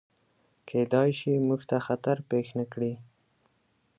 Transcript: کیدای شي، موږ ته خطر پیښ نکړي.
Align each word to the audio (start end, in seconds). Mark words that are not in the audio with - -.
کیدای 0.69 1.09
شي، 1.19 1.33
موږ 1.47 1.61
ته 1.69 1.77
خطر 1.85 2.17
پیښ 2.29 2.47
نکړي. 2.59 2.93